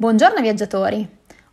Buongiorno 0.00 0.40
viaggiatori! 0.40 1.06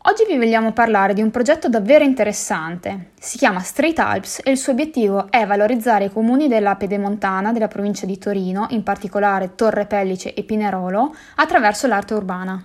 Oggi 0.03 0.23
vi 0.25 0.37
vogliamo 0.37 0.71
parlare 0.71 1.13
di 1.13 1.21
un 1.21 1.31
progetto 1.31 1.67
davvero 1.67 2.05
interessante. 2.05 3.09
Si 3.19 3.37
chiama 3.37 3.59
Street 3.59 3.99
Alps 3.99 4.39
e 4.41 4.51
il 4.51 4.57
suo 4.57 4.71
obiettivo 4.71 5.29
è 5.29 5.45
valorizzare 5.45 6.05
i 6.05 6.09
comuni 6.09 6.47
della 6.47 6.77
Pedemontana 6.77 7.51
della 7.51 7.67
provincia 7.67 8.05
di 8.05 8.17
Torino, 8.17 8.67
in 8.69 8.83
particolare 8.83 9.55
Torre 9.55 9.85
Pellice 9.85 10.33
e 10.33 10.43
Pinerolo, 10.43 11.13
attraverso 11.35 11.87
l'arte 11.87 12.13
urbana. 12.13 12.63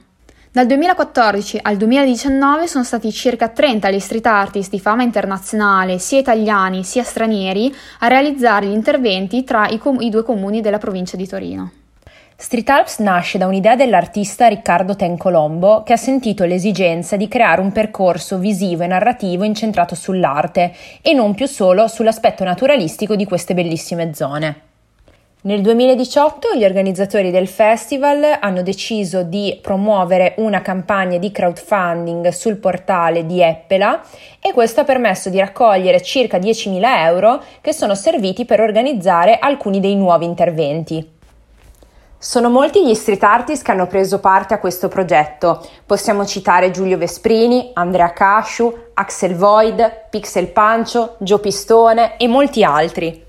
Dal 0.53 0.67
2014 0.67 1.59
al 1.63 1.77
2019 1.77 2.69
sono 2.69 2.85
stati 2.85 3.11
circa 3.11 3.49
30 3.49 3.91
gli 3.91 3.99
street 3.99 4.27
artist 4.27 4.71
di 4.71 4.79
fama 4.79 5.03
internazionale, 5.03 5.99
sia 5.99 6.21
italiani 6.21 6.85
sia 6.85 7.03
stranieri, 7.03 7.75
a 7.99 8.07
realizzare 8.07 8.67
gli 8.67 8.73
interventi 8.73 9.43
tra 9.43 9.67
i, 9.67 9.79
com- 9.79 10.01
i 10.01 10.11
due 10.11 10.23
comuni 10.23 10.61
della 10.61 10.79
provincia 10.79 11.17
di 11.17 11.27
Torino. 11.27 11.73
Street 12.43 12.69
Alps 12.71 12.99
nasce 12.99 13.39
da 13.39 13.47
un'idea 13.47 13.77
dell'artista 13.77 14.49
Riccardo 14.49 14.97
Tencolombo 14.97 15.85
che 15.85 15.93
ha 15.93 15.97
sentito 15.97 16.45
l'esigenza 16.45 17.15
di 17.17 17.29
creare 17.29 17.61
un 17.61 17.71
percorso 17.71 18.39
visivo 18.39 18.83
e 18.83 18.89
narrativo 18.89 19.45
incentrato 19.45 19.95
sull'arte 19.95 20.75
e 21.03 21.13
non 21.13 21.35
più 21.35 21.47
solo 21.47 21.87
sull'aspetto 21.87 22.43
naturalistico 22.43 23.15
di 23.15 23.27
queste 23.27 23.55
bellissime 23.55 24.13
zone. 24.13 24.61
Nel 25.43 25.61
2018 25.61 26.57
gli 26.57 26.65
organizzatori 26.65 27.31
del 27.31 27.47
festival 27.47 28.39
hanno 28.41 28.63
deciso 28.63 29.23
di 29.23 29.57
promuovere 29.63 30.35
una 30.39 30.63
campagna 30.63 31.19
di 31.19 31.31
crowdfunding 31.31 32.27
sul 32.31 32.57
portale 32.57 33.25
di 33.25 33.41
Eppela 33.41 34.03
e 34.41 34.53
questo 34.53 34.81
ha 34.81 34.85
permesso 34.85 35.31
di 35.31 35.39
raccogliere 35.39 36.03
circa 36.03 36.39
10.000 36.39 36.81
euro 37.07 37.41
che 37.61 37.73
sono 37.73 37.95
serviti 37.95 38.45
per 38.45 38.61
organizzare 38.61 39.39
alcuni 39.39 39.79
dei 39.79 39.95
nuovi 39.95 40.25
interventi. 40.25 41.21
Sono 42.25 42.51
molti 42.51 42.87
gli 42.87 42.95
street 42.95 43.25
artist 43.25 43.65
che 43.65 43.73
hanno 43.73 43.89
preso 43.89 44.21
parte 44.21 44.55
a 44.55 44.61
questo 44.61 44.87
progetto. 44.87 45.61
Possiamo 45.85 46.25
citare 46.25 46.71
Giulio 46.71 46.97
Vesprini, 46.97 47.73
Andrea 47.75 48.13
Casciu, 48.13 48.73
Axel 48.95 49.35
Void, 49.35 50.07
Pixel 50.09 50.47
Pancio, 50.47 51.17
Gio 51.19 51.41
Pistone 51.41 52.17
e 52.19 52.29
molti 52.29 52.63
altri. 52.63 53.25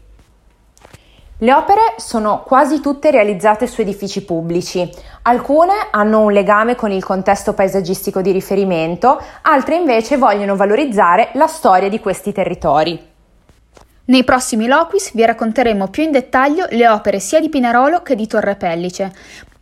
Le 1.39 1.53
opere 1.55 1.95
sono 1.97 2.43
quasi 2.45 2.81
tutte 2.81 3.09
realizzate 3.09 3.65
su 3.65 3.81
edifici 3.81 4.23
pubblici. 4.23 4.87
Alcune 5.23 5.87
hanno 5.89 6.19
un 6.19 6.31
legame 6.31 6.75
con 6.75 6.91
il 6.91 7.03
contesto 7.03 7.53
paesaggistico 7.53 8.21
di 8.21 8.29
riferimento, 8.29 9.19
altre 9.41 9.73
invece 9.73 10.17
vogliono 10.17 10.55
valorizzare 10.55 11.29
la 11.33 11.47
storia 11.47 11.89
di 11.89 11.99
questi 11.99 12.31
territori. 12.31 13.12
Nei 14.05 14.25
prossimi 14.25 14.67
loquis 14.67 15.13
vi 15.13 15.23
racconteremo 15.23 15.87
più 15.87 16.03
in 16.03 16.11
dettaglio 16.11 16.65
le 16.71 16.89
opere 16.89 17.19
sia 17.19 17.39
di 17.39 17.47
Pinerolo 17.47 18.01
che 18.01 18.15
di 18.15 18.27
Torre 18.27 18.55
Pellice. 18.55 19.13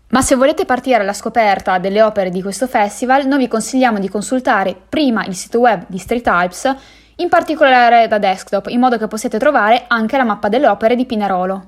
Ma 0.09 0.23
se 0.23 0.33
volete 0.33 0.65
partire 0.65 1.01
alla 1.01 1.13
scoperta 1.13 1.77
delle 1.77 2.01
opere 2.01 2.31
di 2.31 2.41
questo 2.41 2.65
festival, 2.65 3.27
noi 3.27 3.37
vi 3.37 3.47
consigliamo 3.47 3.99
di 3.99 4.09
consultare 4.09 4.75
prima 4.89 5.23
il 5.25 5.35
sito 5.35 5.59
web 5.59 5.83
di 5.85 5.99
Street 5.99 6.25
Alps, 6.25 6.75
in 7.17 7.29
particolare 7.29 8.07
da 8.07 8.17
desktop, 8.17 8.65
in 8.69 8.79
modo 8.79 8.97
che 8.97 9.07
possiate 9.07 9.37
trovare 9.37 9.83
anche 9.87 10.17
la 10.17 10.23
mappa 10.23 10.49
delle 10.49 10.67
opere 10.67 10.95
di 10.95 11.05
Pinerolo. 11.05 11.65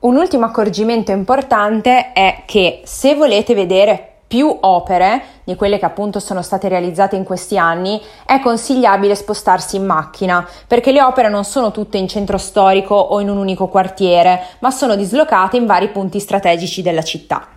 Un 0.00 0.14
ultimo 0.14 0.44
accorgimento 0.44 1.10
importante 1.10 2.12
è 2.12 2.42
che 2.44 2.82
se 2.84 3.14
volete 3.14 3.54
vedere 3.54 4.15
più 4.26 4.56
opere 4.60 5.22
di 5.44 5.54
quelle 5.54 5.78
che 5.78 5.84
appunto 5.84 6.18
sono 6.18 6.42
state 6.42 6.68
realizzate 6.68 7.16
in 7.16 7.24
questi 7.24 7.56
anni, 7.56 8.00
è 8.24 8.40
consigliabile 8.40 9.14
spostarsi 9.14 9.76
in 9.76 9.86
macchina, 9.86 10.46
perché 10.66 10.90
le 10.92 11.02
opere 11.02 11.28
non 11.28 11.44
sono 11.44 11.70
tutte 11.70 11.98
in 11.98 12.08
centro 12.08 12.38
storico 12.38 12.94
o 12.94 13.20
in 13.20 13.28
un 13.28 13.36
unico 13.36 13.68
quartiere, 13.68 14.40
ma 14.58 14.70
sono 14.70 14.96
dislocate 14.96 15.56
in 15.56 15.66
vari 15.66 15.88
punti 15.88 16.18
strategici 16.18 16.82
della 16.82 17.02
città. 17.02 17.55